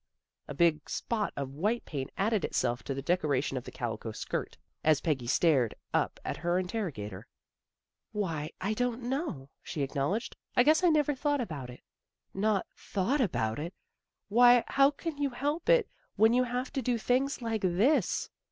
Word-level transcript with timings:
"A 0.47 0.55
big 0.55 0.89
spot 0.89 1.31
of 1.35 1.53
white 1.53 1.85
paint 1.85 2.09
added 2.17 2.43
itself 2.43 2.81
to 2.85 2.95
the 2.95 3.03
decoration 3.03 3.55
of 3.55 3.65
the 3.65 3.71
calico 3.71 4.11
skirt, 4.11 4.57
as 4.83 4.99
Peggy 4.99 5.27
stared 5.27 5.75
up 5.93 6.19
at 6.25 6.37
her 6.37 6.57
interrogator." 6.57 7.27
Why, 8.11 8.49
I 8.59 8.73
don't 8.73 9.03
know," 9.03 9.51
she 9.61 9.83
acknowledged," 9.83 10.35
I 10.57 10.63
guess 10.63 10.83
I 10.83 10.89
never 10.89 11.13
thought 11.13 11.39
about 11.39 11.69
it."" 11.69 11.81
Not 12.49 12.65
thought 12.75 13.21
about 13.21 13.59
it? 13.59 13.75
Why, 14.27 14.63
how 14.69 14.89
can 14.89 15.19
you 15.19 15.29
help 15.29 15.69
it 15.69 15.87
when 16.15 16.33
you 16.33 16.45
have 16.45 16.73
to 16.73 16.81
do 16.81 16.97
things 16.97 17.43
like 17.43 17.61
this? 17.61 18.31